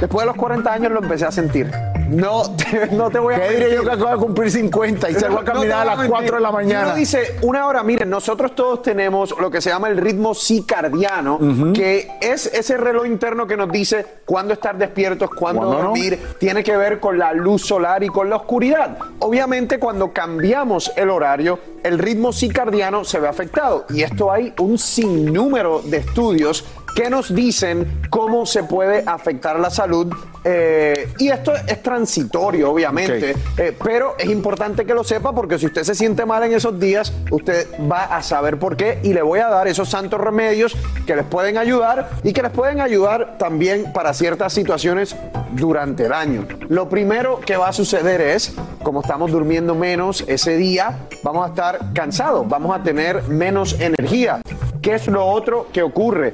Después 0.00 0.22
de 0.22 0.26
los 0.26 0.36
40 0.36 0.72
años 0.72 0.92
lo 0.92 1.02
empecé 1.02 1.26
a 1.26 1.30
sentir. 1.30 1.70
No, 2.08 2.42
te- 2.56 2.86
no 2.92 3.10
te 3.10 3.18
voy 3.18 3.34
a 3.34 3.40
¿Qué 3.48 3.54
diré 3.54 3.74
yo 3.74 3.82
que 3.84 3.90
acabo 3.90 4.10
de 4.10 4.16
cumplir 4.18 4.50
50 4.50 5.10
y 5.10 5.14
salgo 5.14 5.38
a 5.38 5.42
No 5.42 5.44
caminar 5.52 5.72
a 5.72 5.78
voy 5.80 5.86
las 5.86 5.96
mentir. 5.98 6.10
4 6.12 6.36
de 6.36 6.42
la 6.42 6.52
mañana? 6.52 6.86
uno 6.88 6.94
dice, 6.96 7.36
una 7.42 7.66
hora, 7.66 7.82
miren, 7.82 8.10
nosotros 8.10 8.54
todos 8.54 8.82
tenemos 8.82 9.34
lo 9.40 9.50
que 9.50 9.60
se 9.60 9.70
llama 9.70 9.88
el 9.88 9.96
ritmo 9.96 10.34
circadiano, 10.34 11.38
que 11.74 12.10
es 12.20 12.46
ese 12.46 12.76
reloj 12.76 13.06
interno 13.06 13.46
que 13.46 13.56
nos 13.56 13.70
dice 13.70 14.04
cuándo 14.24 14.54
estar 14.54 14.76
despiertos, 14.76 15.30
cuándo 15.30 15.62
¿Cuándo 15.62 15.78
no? 15.78 15.88
dormir, 15.90 16.18
tiene 16.38 16.62
que 16.64 16.76
ver 16.76 17.00
con 17.00 17.18
la 17.18 17.32
luz 17.32 17.62
solar 17.66 18.02
y 18.02 18.08
con 18.08 18.28
la 18.28 18.36
oscuridad. 18.36 18.96
Obviamente, 19.20 19.78
cuando 19.78 20.12
cambiamos 20.12 20.92
el 20.96 21.10
horario, 21.10 21.58
el 21.82 21.98
ritmo 21.98 22.32
circadiano 22.32 23.04
se 23.04 23.20
ve 23.20 23.28
afectado. 23.28 23.84
Y 23.90 24.02
esto 24.02 24.30
hay 24.32 24.52
un 24.58 24.78
sinnúmero 24.78 25.80
de 25.84 25.98
estudios 25.98 26.64
que 26.96 27.10
nos 27.10 27.34
dicen 27.34 28.02
cómo 28.08 28.46
se 28.46 28.62
puede 28.64 29.02
afectar 29.06 29.58
la 29.58 29.68
salud. 29.70 30.12
eh, 30.44 31.08
y 31.18 31.28
esto 31.28 31.52
es 31.66 31.82
transitorio, 31.94 32.72
obviamente, 32.72 33.36
eh, 33.56 33.76
pero 33.84 34.16
es 34.18 34.28
importante 34.28 34.84
que 34.84 34.94
lo 34.94 35.04
sepa 35.04 35.32
porque 35.32 35.60
si 35.60 35.66
usted 35.66 35.84
se 35.84 35.94
siente 35.94 36.26
mal 36.26 36.42
en 36.42 36.52
esos 36.52 36.80
días, 36.80 37.12
usted 37.30 37.68
va 37.88 38.04
a 38.04 38.20
saber 38.20 38.58
por 38.58 38.76
qué 38.76 38.98
y 39.04 39.12
le 39.12 39.22
voy 39.22 39.38
a 39.38 39.48
dar 39.48 39.68
esos 39.68 39.88
santos 39.88 40.20
remedios 40.20 40.76
que 41.06 41.14
les 41.14 41.24
pueden 41.24 41.56
ayudar 41.56 42.10
y 42.24 42.32
que 42.32 42.42
les 42.42 42.50
pueden 42.50 42.80
ayudar 42.80 43.38
también 43.38 43.92
para 43.92 44.12
ciertas 44.12 44.52
situaciones 44.52 45.14
durante 45.52 46.06
el 46.06 46.12
año. 46.12 46.48
Lo 46.68 46.88
primero 46.88 47.38
que 47.38 47.56
va 47.56 47.68
a 47.68 47.72
suceder 47.72 48.20
es, 48.20 48.52
como 48.82 49.00
estamos 49.00 49.30
durmiendo 49.30 49.76
menos 49.76 50.24
ese 50.26 50.56
día, 50.56 50.98
vamos 51.22 51.46
a 51.46 51.50
estar 51.50 51.92
cansados, 51.92 52.48
vamos 52.48 52.76
a 52.76 52.82
tener 52.82 53.22
menos 53.28 53.78
energía. 53.78 54.40
¿Qué 54.82 54.94
es 54.94 55.06
lo 55.06 55.24
otro 55.24 55.68
que 55.72 55.82
ocurre? 55.82 56.32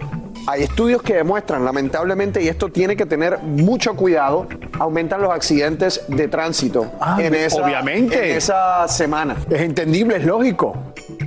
Hay 0.51 0.65
estudios 0.65 1.01
que 1.01 1.15
demuestran, 1.15 1.65
lamentablemente, 1.65 2.43
y 2.43 2.49
esto 2.49 2.71
tiene 2.71 2.97
que 2.97 3.07
tener 3.07 3.39
mucho 3.39 3.95
cuidado, 3.95 4.49
aumentan 4.81 5.23
los 5.23 5.31
accidentes 5.31 6.03
de 6.09 6.27
tránsito 6.27 6.91
Ah, 7.01 7.19
en 7.21 7.37
esa, 7.37 7.65
obviamente. 7.65 8.33
en 8.33 8.37
esa 8.37 8.89
semana. 8.89 9.37
Es 9.49 9.61
entendible, 9.61 10.17
es 10.17 10.25
lógico. 10.25 10.77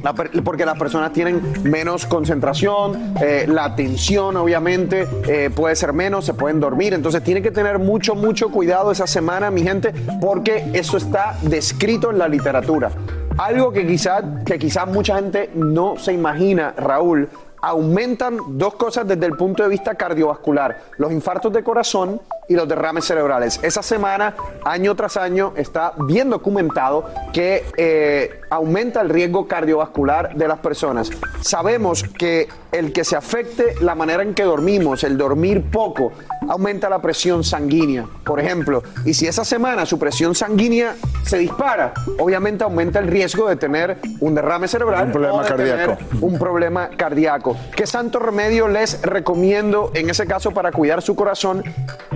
La 0.03 0.11
porque 0.13 0.65
las 0.65 0.77
personas 0.77 1.13
tienen 1.13 1.41
menos 1.63 2.05
concentración, 2.05 3.13
eh, 3.21 3.45
la 3.47 3.63
atención 3.63 4.35
obviamente 4.35 5.07
eh, 5.25 5.49
puede 5.55 5.77
ser 5.77 5.93
menos, 5.93 6.25
se 6.25 6.33
pueden 6.33 6.59
dormir, 6.59 6.93
entonces 6.93 7.23
tiene 7.23 7.41
que 7.41 7.51
tener 7.51 7.79
mucho, 7.79 8.15
mucho 8.15 8.51
cuidado 8.51 8.91
esa 8.91 9.07
semana, 9.07 9.49
mi 9.51 9.61
gente, 9.63 9.93
porque 10.19 10.65
eso 10.73 10.97
está 10.97 11.37
descrito 11.43 12.11
en 12.11 12.17
la 12.17 12.27
literatura. 12.27 12.91
Algo 13.37 13.71
que 13.71 13.87
quizás 13.87 14.21
que 14.45 14.59
quizás 14.59 14.85
mucha 14.85 15.15
gente 15.15 15.49
no 15.55 15.97
se 15.97 16.11
imagina, 16.11 16.73
Raúl, 16.77 17.29
aumentan 17.63 18.37
dos 18.57 18.75
cosas 18.75 19.07
desde 19.07 19.25
el 19.25 19.37
punto 19.37 19.63
de 19.63 19.69
vista 19.69 19.95
cardiovascular, 19.95 20.81
los 20.97 21.13
infartos 21.13 21.53
de 21.53 21.63
corazón 21.63 22.19
y 22.47 22.55
los 22.55 22.67
derrames 22.67 23.05
cerebrales. 23.05 23.59
Esa 23.63 23.81
semana, 23.83 24.35
año 24.65 24.95
tras 24.95 25.17
año, 25.17 25.53
está 25.55 25.93
bien 26.07 26.29
documentado 26.29 27.05
que 27.31 27.65
eh, 27.77 28.41
aumenta 28.49 29.01
el 29.01 29.09
riesgo 29.09 29.47
cardiovascular 29.47 30.35
de 30.35 30.47
las 30.47 30.59
personas. 30.59 31.09
Sabemos 31.41 32.03
que 32.03 32.47
el 32.71 32.91
que 32.91 33.03
se 33.03 33.15
afecte 33.15 33.75
la 33.81 33.95
manera 33.95 34.23
en 34.23 34.33
que 34.33 34.43
dormimos, 34.43 35.03
el 35.03 35.17
dormir 35.17 35.69
poco, 35.71 36.11
aumenta 36.49 36.89
la 36.89 37.01
presión 37.01 37.43
sanguínea, 37.43 38.05
por 38.23 38.39
ejemplo. 38.39 38.83
Y 39.05 39.13
si 39.13 39.27
esa 39.27 39.45
semana 39.45 39.85
su 39.85 39.99
presión 39.99 40.35
sanguínea 40.35 40.95
se 41.23 41.37
dispara, 41.37 41.93
obviamente 42.19 42.63
aumenta 42.63 42.99
el 42.99 43.07
riesgo 43.07 43.47
de 43.47 43.55
tener 43.55 43.97
un 44.19 44.35
derrame 44.35 44.67
cerebral 44.67 45.05
Un 45.05 45.11
problema 45.11 45.35
o 45.35 45.41
de 45.43 45.47
cardíaco. 45.47 45.95
tener 45.95 46.21
un 46.21 46.39
problema 46.39 46.89
cardíaco. 46.89 47.57
¿Qué 47.75 47.85
santo 47.87 48.19
remedio 48.19 48.67
les 48.67 49.01
recomiendo 49.01 49.91
en 49.93 50.09
ese 50.09 50.25
caso 50.25 50.51
para 50.51 50.71
cuidar 50.71 51.01
su 51.01 51.15
corazón? 51.15 51.63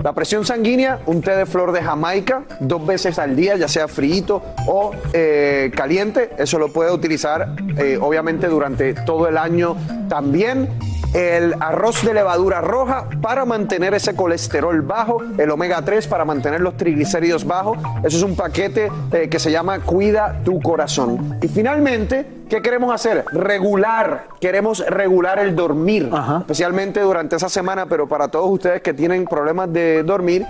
La 0.02 0.12
presión 0.18 0.44
sanguínea, 0.44 0.98
un 1.06 1.22
té 1.22 1.36
de 1.36 1.46
flor 1.46 1.70
de 1.70 1.80
Jamaica 1.80 2.42
dos 2.58 2.84
veces 2.84 3.20
al 3.20 3.36
día, 3.36 3.56
ya 3.56 3.68
sea 3.68 3.86
frío 3.86 4.42
o 4.66 4.90
eh, 5.12 5.70
caliente. 5.76 6.30
Eso 6.38 6.58
lo 6.58 6.72
puede 6.72 6.90
utilizar 6.90 7.54
eh, 7.76 8.00
obviamente 8.00 8.48
durante 8.48 8.94
todo 8.94 9.28
el 9.28 9.38
año 9.38 9.76
también. 10.08 10.68
El 11.14 11.54
arroz 11.60 12.04
de 12.04 12.12
levadura 12.12 12.60
roja 12.60 13.08
para 13.22 13.46
mantener 13.46 13.94
ese 13.94 14.14
colesterol 14.14 14.82
bajo, 14.82 15.22
el 15.38 15.50
omega 15.50 15.82
3 15.82 16.06
para 16.06 16.24
mantener 16.24 16.60
los 16.60 16.76
triglicéridos 16.76 17.46
bajos. 17.46 17.78
Eso 18.04 18.18
es 18.18 18.22
un 18.22 18.36
paquete 18.36 18.92
eh, 19.12 19.28
que 19.30 19.38
se 19.38 19.50
llama 19.50 19.80
Cuida 19.80 20.40
tu 20.44 20.60
corazón. 20.60 21.38
Y 21.40 21.48
finalmente, 21.48 22.26
¿qué 22.50 22.60
queremos 22.60 22.94
hacer? 22.94 23.24
Regular. 23.32 24.26
Queremos 24.40 24.84
regular 24.86 25.38
el 25.38 25.56
dormir, 25.56 26.10
especialmente 26.40 27.00
durante 27.00 27.36
esa 27.36 27.48
semana, 27.48 27.86
pero 27.86 28.06
para 28.06 28.28
todos 28.28 28.50
ustedes 28.50 28.82
que 28.82 28.92
tienen 28.92 29.24
problemas 29.24 29.72
de 29.72 30.02
dormir, 30.02 30.46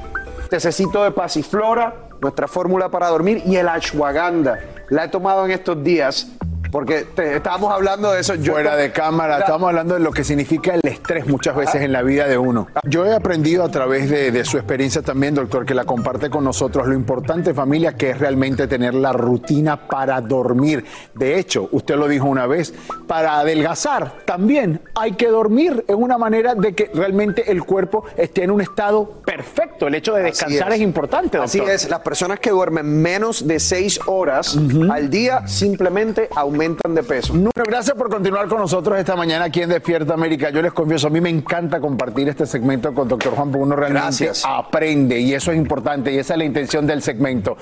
tececito 0.50 1.04
de 1.04 1.12
pasiflora, 1.12 1.94
nuestra 2.20 2.48
fórmula 2.48 2.88
para 2.88 3.08
dormir 3.08 3.42
y 3.46 3.56
el 3.56 3.68
ashwagandha. 3.68 4.58
La 4.88 5.04
he 5.04 5.08
tomado 5.08 5.44
en 5.44 5.52
estos 5.52 5.82
días 5.84 6.28
porque 6.70 7.02
te- 7.14 7.36
estábamos 7.36 7.72
hablando 7.72 8.12
de 8.12 8.20
eso. 8.20 8.34
Yo 8.34 8.52
Fuera 8.52 8.76
de 8.76 8.90
cámara, 8.92 9.34
La- 9.38 9.44
estamos 9.44 9.68
hablando 9.68 9.94
de 9.94 10.00
lo 10.00 10.10
que 10.10 10.24
significa 10.24 10.74
el 10.74 10.80
estrés 10.84 11.26
muchas 11.26 11.54
veces 11.56 11.82
en 11.82 11.92
la 11.92 12.02
vida 12.02 12.26
de 12.26 12.36
uno. 12.38 12.66
Yo 12.84 13.04
he 13.06 13.14
aprendido 13.14 13.64
a 13.64 13.70
través 13.70 14.10
de, 14.10 14.30
de 14.32 14.44
su 14.44 14.56
experiencia 14.58 15.02
también, 15.02 15.34
doctor, 15.34 15.64
que 15.64 15.74
la 15.74 15.84
comparte 15.84 16.28
con 16.30 16.44
nosotros, 16.44 16.86
lo 16.86 16.94
importante, 16.94 17.54
familia, 17.54 17.94
que 17.96 18.10
es 18.10 18.18
realmente 18.18 18.66
tener 18.66 18.94
la 18.94 19.12
rutina 19.12 19.86
para 19.88 20.20
dormir. 20.20 20.84
De 21.14 21.38
hecho, 21.38 21.68
usted 21.72 21.96
lo 21.96 22.08
dijo 22.08 22.26
una 22.26 22.46
vez, 22.46 22.74
para 23.06 23.38
adelgazar 23.38 24.12
también 24.24 24.80
hay 24.94 25.12
que 25.12 25.28
dormir. 25.28 25.84
Es 25.88 25.94
una 25.96 26.18
manera 26.18 26.54
de 26.54 26.74
que 26.74 26.90
realmente 26.92 27.50
el 27.50 27.62
cuerpo 27.64 28.04
esté 28.16 28.44
en 28.44 28.50
un 28.50 28.60
estado 28.60 29.20
perfecto. 29.24 29.86
El 29.86 29.94
hecho 29.94 30.14
de 30.14 30.22
descansar 30.24 30.72
es. 30.72 30.80
importante, 30.80 31.38
doctor. 31.38 31.44
Así 31.44 31.60
es, 31.70 31.88
las 31.88 32.00
personas 32.00 32.40
que 32.40 32.50
duermen 32.50 33.00
menos 33.02 33.46
de 33.46 33.58
seis 33.60 34.00
horas 34.06 34.56
al 34.90 35.10
día 35.10 35.46
simplemente 35.46 36.28
aumentan 36.34 36.57
aumentan 36.58 36.94
de 36.94 37.02
peso. 37.04 37.32
Bueno, 37.32 37.50
gracias 37.54 37.96
por 37.96 38.10
continuar 38.10 38.48
con 38.48 38.58
nosotros 38.58 38.98
esta 38.98 39.14
mañana 39.14 39.44
aquí 39.44 39.62
en 39.62 39.68
Despierta 39.70 40.14
América. 40.14 40.50
Yo 40.50 40.60
les 40.60 40.72
confieso, 40.72 41.06
a 41.06 41.10
mí 41.10 41.20
me 41.20 41.30
encanta 41.30 41.80
compartir 41.80 42.28
este 42.28 42.46
segmento 42.46 42.92
con 42.92 43.06
Dr. 43.06 43.34
Juan, 43.34 43.50
porque 43.52 43.62
uno 43.62 43.76
realmente 43.76 44.04
Gracias. 44.06 44.42
aprende 44.44 45.20
y 45.20 45.34
eso 45.34 45.52
es 45.52 45.58
importante 45.58 46.12
y 46.12 46.18
esa 46.18 46.34
es 46.34 46.38
la 46.38 46.44
intención 46.44 46.86
del 46.86 47.00
segmento. 47.02 47.56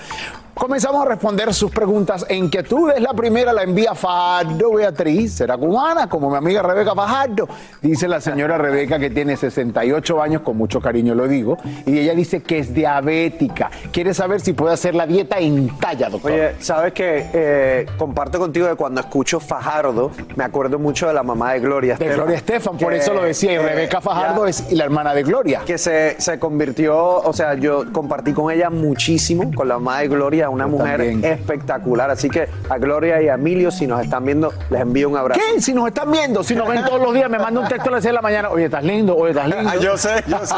Comenzamos 0.59 1.05
a 1.05 1.09
responder 1.11 1.53
sus 1.53 1.71
preguntas 1.71 2.25
e 2.31 2.35
inquietudes. 2.35 2.99
La 2.99 3.13
primera 3.13 3.53
la 3.53 3.63
envía 3.63 3.95
Fajardo 3.95 4.73
Beatriz, 4.73 5.35
será 5.35 5.55
cubana, 5.59 6.09
como 6.09 6.31
mi 6.31 6.37
amiga 6.39 6.63
Rebeca 6.63 6.95
Fajardo. 6.95 7.47
Dice 7.83 8.09
la 8.09 8.23
señora 8.23 8.57
Rebeca 8.57 8.99
que 8.99 9.11
tiene 9.11 9.37
68 9.37 10.23
años, 10.23 10.41
con 10.41 10.57
mucho 10.57 10.81
cariño 10.81 11.15
lo 11.15 11.29
digo, 11.29 11.59
y 11.85 11.99
ella 11.99 12.15
dice 12.15 12.43
que 12.43 12.59
es 12.59 12.73
diabética. 12.73 13.71
Quiere 13.93 14.15
saber 14.15 14.41
si 14.41 14.55
puede 14.55 14.73
hacer 14.73 14.95
la 14.95 15.07
dieta 15.07 15.39
en 15.39 15.77
talla, 15.77 16.09
doctor. 16.09 16.33
Oye, 16.33 16.55
¿sabes 16.61 16.95
qué? 16.95 17.87
comparto 17.99 18.39
contigo 18.39 18.67
que 18.67 18.77
cuando 18.77 19.03
escucho 19.03 19.41
Fajardo, 19.41 20.11
me 20.37 20.45
acuerdo 20.45 20.79
mucho 20.79 21.07
de 21.07 21.13
la 21.13 21.23
mamá 21.23 21.53
de 21.53 21.61
Gloria 21.61 21.97
De 21.97 22.09
Gloria 22.09 22.37
Estefan, 22.37 22.79
por 22.79 22.95
eso 22.95 23.13
lo 23.13 23.25
decía, 23.25 23.53
y 23.53 23.59
Rebeca 23.59 24.01
Fajardo 24.01 24.47
es 24.47 24.73
la 24.73 24.85
hermana 24.85 25.13
de 25.13 25.23
Gloria. 25.23 25.61
Que 25.67 25.77
se, 25.77 26.19
se 26.19 26.39
convirtió, 26.39 26.97
o 26.97 27.33
sea, 27.35 27.53
yo 27.57 27.93
compartí 27.93 28.33
con 28.33 28.51
ella 28.51 28.71
muchísimo, 28.71 29.51
con 29.55 29.69
la 29.69 29.75
mamá 29.75 29.99
de 29.99 30.09
Gloria, 30.09 30.46
una 30.49 30.67
mujer 30.67 31.01
espectacular. 31.01 32.11
Así 32.11 32.29
que 32.29 32.49
a 32.69 32.79
Gloria 32.79 33.23
y 33.23 33.29
a 33.29 33.35
Emilio, 33.35 33.71
si 33.71 33.87
nos 33.87 34.03
están 34.03 34.25
viendo, 34.25 34.53
les 34.71 34.81
envío 34.81 35.09
un 35.09 35.17
abrazo. 35.17 35.41
¿Qué? 35.41 35.61
Si 35.61 35.73
nos 35.73 35.89
están 35.89 36.11
viendo, 36.11 36.43
si 36.43 36.55
nos 36.55 36.69
ven 36.69 36.85
todos 36.85 37.01
los 37.01 37.15
días, 37.15 37.31
me 37.31 37.39
manda 37.39 37.61
un 37.61 37.69
texto 37.69 37.89
a 37.89 37.93
las 37.93 38.03
6 38.03 38.11
de 38.11 38.15
la 38.15 38.23
mañana. 38.23 38.51
Oye, 38.51 38.67
estás 38.67 38.85
lindo, 38.85 39.17
oye, 39.17 39.31
estás 39.31 39.49
lindo. 39.49 39.81
Yo 39.81 39.97
sé, 39.97 40.25
yo 40.27 40.39
sé. 40.45 40.55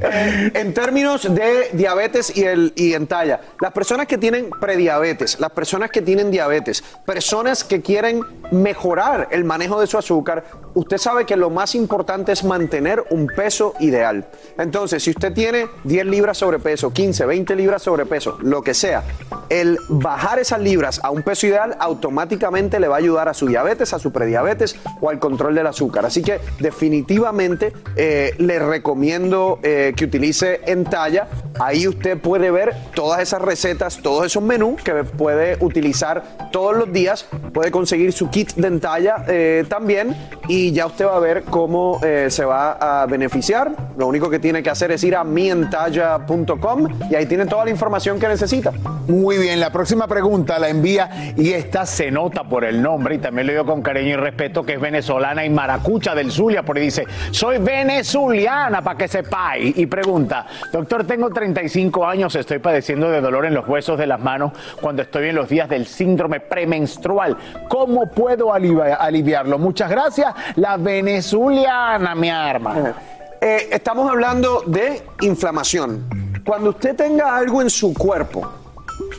Eh, 0.00 0.50
en 0.54 0.74
términos 0.74 1.32
de 1.34 1.70
diabetes 1.72 2.36
y, 2.36 2.44
el, 2.44 2.72
y 2.76 2.94
en 2.94 3.06
talla, 3.06 3.40
las 3.60 3.72
personas 3.72 4.06
que 4.06 4.18
tienen 4.18 4.50
prediabetes, 4.50 5.38
las 5.40 5.50
personas 5.50 5.90
que 5.90 6.02
tienen 6.02 6.30
diabetes, 6.30 6.82
personas 7.04 7.64
que 7.64 7.80
quieren 7.80 8.22
mejorar 8.50 9.28
el 9.30 9.44
manejo 9.44 9.80
de 9.80 9.86
su 9.86 9.98
azúcar, 9.98 10.44
usted 10.74 10.98
sabe 10.98 11.26
que 11.26 11.36
lo 11.36 11.50
más 11.50 11.74
importante 11.74 12.32
es 12.32 12.44
mantener 12.44 13.04
un 13.10 13.26
peso 13.26 13.74
ideal. 13.80 14.26
Entonces, 14.58 15.02
si 15.02 15.10
usted 15.10 15.32
tiene 15.32 15.66
10 15.84 16.06
libras 16.06 16.38
sobrepeso, 16.38 16.92
15, 16.92 17.26
20 17.26 17.56
libras 17.56 17.82
sobrepeso, 17.82 18.38
lo 18.40 18.62
que 18.62 18.74
sea, 18.74 19.02
el 19.48 19.78
bajar 19.88 20.38
esas 20.38 20.60
libras 20.60 21.00
a 21.02 21.10
un 21.10 21.22
peso 21.22 21.46
ideal 21.46 21.76
automáticamente 21.78 22.80
le 22.80 22.88
va 22.88 22.96
a 22.96 22.98
ayudar 22.98 23.28
a 23.28 23.34
su 23.34 23.46
diabetes, 23.46 23.92
a 23.92 23.98
su 23.98 24.12
prediabetes 24.12 24.76
o 25.00 25.10
al 25.10 25.18
control 25.18 25.54
del 25.54 25.66
azúcar. 25.66 26.06
Así 26.06 26.22
que 26.22 26.40
definitivamente 26.58 27.72
eh, 27.96 28.34
le 28.38 28.58
recomiendo 28.58 29.58
eh, 29.62 29.92
que 29.96 30.04
utilice 30.04 30.60
en 30.66 30.84
talla. 30.84 31.28
Ahí 31.64 31.86
usted 31.86 32.18
puede 32.18 32.50
ver 32.50 32.74
todas 32.92 33.20
esas 33.20 33.40
recetas, 33.40 33.98
todos 33.98 34.26
esos 34.26 34.42
menús 34.42 34.82
que 34.82 35.04
puede 35.04 35.56
utilizar 35.60 36.24
todos 36.50 36.76
los 36.76 36.92
días. 36.92 37.24
Puede 37.52 37.70
conseguir 37.70 38.12
su 38.12 38.30
kit 38.30 38.54
de 38.54 38.66
entalla 38.66 39.24
eh, 39.28 39.64
también 39.68 40.16
y 40.48 40.72
ya 40.72 40.86
usted 40.86 41.06
va 41.06 41.16
a 41.16 41.20
ver 41.20 41.44
cómo 41.44 42.00
eh, 42.02 42.26
se 42.30 42.44
va 42.44 43.02
a 43.02 43.06
beneficiar. 43.06 43.70
Lo 43.96 44.08
único 44.08 44.28
que 44.28 44.40
tiene 44.40 44.60
que 44.60 44.70
hacer 44.70 44.90
es 44.90 45.04
ir 45.04 45.14
a 45.14 45.22
mientalla.com 45.22 46.88
y 47.08 47.14
ahí 47.14 47.26
tiene 47.26 47.46
toda 47.46 47.64
la 47.64 47.70
información 47.70 48.18
que 48.18 48.26
necesita. 48.26 48.72
Muy 49.06 49.38
bien, 49.38 49.60
la 49.60 49.70
próxima 49.70 50.08
pregunta 50.08 50.58
la 50.58 50.68
envía 50.68 51.34
y 51.36 51.52
esta 51.52 51.86
se 51.86 52.10
nota 52.10 52.42
por 52.42 52.64
el 52.64 52.82
nombre 52.82 53.14
y 53.14 53.18
también 53.18 53.46
le 53.46 53.52
digo 53.52 53.66
con 53.66 53.82
cariño 53.82 54.14
y 54.14 54.16
respeto 54.16 54.64
que 54.64 54.74
es 54.74 54.80
venezolana 54.80 55.44
y 55.44 55.50
maracucha 55.50 56.14
del 56.14 56.32
Zulia, 56.32 56.64
porque 56.64 56.80
dice, 56.80 57.06
soy 57.30 57.58
venezuliana 57.58 58.82
para 58.82 58.98
que 58.98 59.06
sepáis. 59.06 59.78
Y 59.78 59.86
pregunta, 59.86 60.46
doctor, 60.72 61.06
tengo 61.06 61.30
35 61.54 62.06
años, 62.06 62.34
estoy 62.34 62.58
padeciendo 62.58 63.10
de 63.10 63.20
dolor 63.20 63.44
en 63.44 63.52
los 63.54 63.68
huesos 63.68 63.98
de 63.98 64.06
las 64.06 64.18
manos 64.20 64.52
cuando 64.80 65.02
estoy 65.02 65.28
en 65.28 65.34
los 65.36 65.48
días 65.48 65.68
del 65.68 65.86
síndrome 65.86 66.40
premenstrual. 66.40 67.36
¿Cómo 67.68 68.06
puedo 68.10 68.48
alivi- 68.48 68.96
aliviarlo? 68.98 69.58
Muchas 69.58 69.90
gracias, 69.90 70.34
la 70.56 70.76
venezuliana, 70.78 72.14
mi 72.14 72.30
arma. 72.30 72.94
Eh, 73.40 73.68
estamos 73.70 74.10
hablando 74.10 74.62
de 74.66 75.02
inflamación. 75.20 76.06
Cuando 76.44 76.70
usted 76.70 76.96
tenga 76.96 77.36
algo 77.36 77.60
en 77.60 77.68
su 77.70 77.92
cuerpo, 77.92 78.48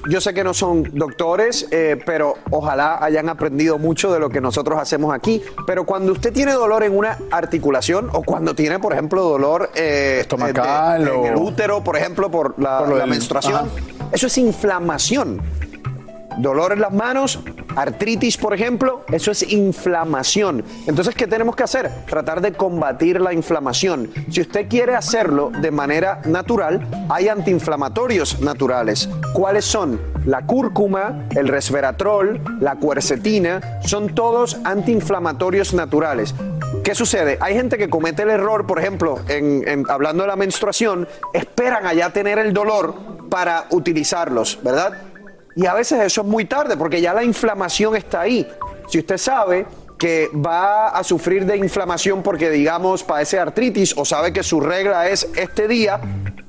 yo 0.09 0.19
sé 0.21 0.33
que 0.33 0.43
no 0.43 0.53
son 0.53 0.83
doctores, 0.93 1.67
eh, 1.71 2.01
pero 2.05 2.35
ojalá 2.51 3.03
hayan 3.03 3.29
aprendido 3.29 3.77
mucho 3.77 4.11
de 4.11 4.19
lo 4.19 4.29
que 4.29 4.41
nosotros 4.41 4.79
hacemos 4.79 5.13
aquí. 5.13 5.41
Pero 5.65 5.85
cuando 5.85 6.11
usted 6.11 6.33
tiene 6.33 6.53
dolor 6.53 6.83
en 6.83 6.97
una 6.97 7.17
articulación 7.31 8.09
o 8.13 8.21
cuando 8.23 8.53
tiene, 8.55 8.79
por 8.79 8.93
ejemplo, 8.93 9.23
dolor 9.23 9.69
eh, 9.75 10.17
Estomacal 10.21 11.05
de- 11.05 11.11
de- 11.11 11.17
en 11.17 11.25
el 11.25 11.35
o- 11.35 11.41
útero, 11.41 11.83
por 11.83 11.95
ejemplo, 11.97 12.29
por 12.29 12.59
la, 12.59 12.79
Por 12.79 12.89
lo 12.89 12.95
la 12.95 13.01
del- 13.01 13.09
menstruación, 13.11 13.55
ajá. 13.55 13.67
eso 14.11 14.27
es 14.27 14.37
inflamación. 14.37 15.41
Dolor 16.37 16.73
en 16.73 16.81
las 16.81 16.91
manos, 16.91 17.39
artritis, 17.75 18.37
por 18.37 18.53
ejemplo, 18.53 19.03
eso 19.11 19.31
es 19.31 19.43
inflamación. 19.51 20.63
Entonces, 20.87 21.15
¿qué 21.15 21.27
tenemos 21.27 21.55
que 21.55 21.63
hacer? 21.63 21.91
Tratar 22.05 22.41
de 22.41 22.53
combatir 22.53 23.21
la 23.21 23.33
inflamación. 23.33 24.09
Si 24.29 24.41
usted 24.41 24.67
quiere 24.67 24.95
hacerlo 24.95 25.51
de 25.59 25.71
manera 25.71 26.21
natural, 26.25 26.85
hay 27.09 27.27
antiinflamatorios 27.27 28.41
naturales. 28.41 29.09
¿Cuáles 29.33 29.65
son? 29.65 29.99
La 30.25 30.45
cúrcuma, 30.45 31.27
el 31.35 31.47
resveratrol, 31.47 32.41
la 32.59 32.75
cuercetina, 32.75 33.79
son 33.83 34.15
todos 34.15 34.57
antiinflamatorios 34.63 35.73
naturales. 35.73 36.33
¿Qué 36.83 36.95
sucede? 36.95 37.37
Hay 37.39 37.53
gente 37.53 37.77
que 37.77 37.89
comete 37.89 38.23
el 38.23 38.29
error, 38.29 38.65
por 38.65 38.79
ejemplo, 38.79 39.19
en, 39.27 39.85
hablando 39.89 40.23
de 40.23 40.27
la 40.27 40.35
menstruación, 40.35 41.07
esperan 41.33 41.85
allá 41.85 42.09
tener 42.11 42.39
el 42.39 42.53
dolor 42.53 42.95
para 43.29 43.65
utilizarlos, 43.69 44.59
¿verdad? 44.63 44.93
Y 45.55 45.65
a 45.65 45.73
veces 45.73 46.01
eso 46.01 46.21
es 46.21 46.27
muy 46.27 46.45
tarde 46.45 46.77
porque 46.77 47.01
ya 47.01 47.13
la 47.13 47.23
inflamación 47.23 47.95
está 47.95 48.21
ahí. 48.21 48.47
Si 48.87 48.99
usted 48.99 49.17
sabe 49.17 49.65
que 49.97 50.29
va 50.33 50.89
a 50.89 51.03
sufrir 51.03 51.45
de 51.45 51.55
inflamación 51.55 52.23
porque, 52.23 52.49
digamos, 52.49 53.03
padece 53.03 53.39
artritis 53.39 53.95
o 53.95 54.03
sabe 54.03 54.33
que 54.33 54.43
su 54.43 54.59
regla 54.59 55.07
es 55.07 55.29
este 55.35 55.67
día, 55.67 55.99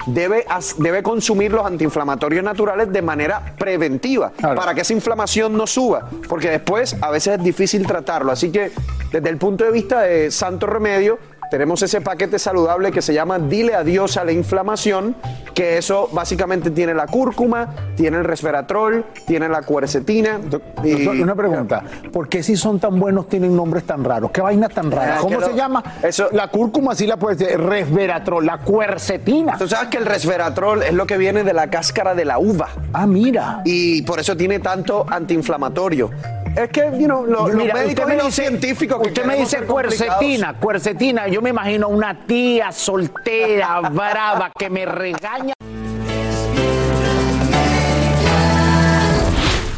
debe, 0.07 0.45
debe 0.79 1.03
consumir 1.03 1.53
los 1.53 1.65
antiinflamatorios 1.65 2.43
naturales 2.43 2.93
de 2.93 3.03
manera 3.03 3.55
preventiva 3.57 4.33
para 4.41 4.75
que 4.75 4.81
esa 4.81 4.93
inflamación 4.93 5.57
no 5.57 5.67
suba, 5.67 6.09
porque 6.29 6.51
después 6.51 6.97
a 7.01 7.11
veces 7.11 7.39
es 7.39 7.45
difícil 7.45 7.87
tratarlo. 7.87 8.33
Así 8.33 8.51
que 8.51 8.73
desde 9.13 9.29
el 9.29 9.37
punto 9.37 9.65
de 9.65 9.71
vista 9.71 10.01
de 10.01 10.31
santo 10.31 10.67
remedio, 10.67 11.19
tenemos 11.51 11.83
ese 11.83 12.01
paquete 12.01 12.39
saludable 12.39 12.91
que 12.93 13.03
se 13.03 13.15
llama 13.15 13.39
Dile 13.39 13.75
adiós 13.75 14.17
a 14.17 14.25
la 14.25 14.33
inflamación, 14.33 15.17
que 15.55 15.79
eso 15.79 16.09
básicamente 16.13 16.71
tiene 16.71 16.95
la 16.95 17.07
cúrcuma, 17.07 17.69
tiene 17.97 18.17
el 18.19 18.25
resveratrol, 18.25 19.05
tiene 19.27 19.49
la 19.49 19.63
cuercetina. 19.63 20.41
y- 20.83 21.07
una 21.07 21.35
pregunta, 21.35 21.83
¿por 22.13 22.29
qué 22.29 22.43
si 22.43 22.57
son 22.57 22.79
tan 22.81 22.99
buenos 22.99 23.29
tienen 23.29 23.55
nombres 23.57 23.85
tan 23.85 24.03
raros? 24.05 24.31
¿Qué 24.31 24.41
vaina 24.41 24.69
tan 24.69 24.91
rara? 24.91 25.17
Ah, 25.17 25.21
¿Cómo 25.21 25.41
se 25.41 25.55
llama? 25.55 25.83
eso- 26.03 26.29
la 26.33 26.49
cúrcuma 26.49 26.95
sí 26.95 27.07
la 27.07 27.17
puedes 27.17 27.39
decir, 27.39 27.59
resveratrol, 27.61 28.45
la 28.45 28.59
cuercetina. 28.59 29.57
Tú 29.59 29.69
sabes 29.69 29.89
que 29.89 29.99
el 29.99 30.07
resveratrol 30.07 30.83
es 30.83 30.93
lo 30.93 31.07
que 31.07 31.17
viene 31.19 31.45
de 31.45 31.53
la 31.53 31.69
cáscara 31.71 32.15
de 32.15 32.25
la 32.25 32.39
uva. 32.39 32.69
Ah, 32.93 33.07
mira. 33.07 33.63
Y 33.65 34.03
por 34.03 34.19
eso 34.21 34.37
tiene 34.37 34.59
tanto 34.59 35.07
antiinflamatorio. 35.09 36.11
Es 36.57 36.69
que, 36.71 36.83
you 36.99 37.07
know, 37.07 37.25
lo- 37.27 37.49
los 37.49 37.55
Mira, 37.57 37.75
médicos 37.75 37.91
usted 37.91 38.03
y 38.05 38.07
me 38.07 38.17
los 38.17 38.27
dice- 38.27 38.43
científicos 38.43 39.03
que 39.03 39.09
Usted 39.09 39.25
me 39.25 39.37
dice 39.37 39.59
cuercetina, 39.65 40.55
cuercetina. 40.55 41.27
Yo 41.29 41.43
me 41.43 41.51
imagino 41.51 41.89
una 41.89 42.27
tía 42.27 42.71
soltera, 42.71 43.81
brava, 43.91 44.51
que 44.57 44.71
me 44.71 44.87
regaña. 44.87 45.55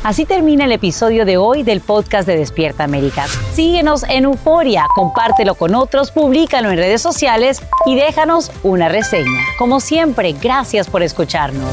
Así 0.05 0.25
termina 0.25 0.67
el 0.67 0.73
episodio 0.73 1.25
de 1.25 1.37
hoy 1.37 1.65
del 1.65 1.81
podcast 1.81 2.29
de 2.29 2.37
Despierta 2.37 2.85
América. 2.85 3.27
Síguenos 3.55 4.05
en 4.09 4.23
Euforia, 4.25 4.87
compártelo 4.95 5.57
con 5.57 5.75
otros, 5.75 6.13
públicalo 6.13 6.71
en 6.71 6.77
redes 6.77 7.03
sociales 7.03 7.61
y 7.87 7.97
déjanos 7.97 8.53
una 8.63 8.89
reseña. 8.89 9.41
Como 9.59 9.81
siempre, 9.81 10.33
gracias 10.41 10.89
por 10.89 11.03
escucharnos. 11.03 11.73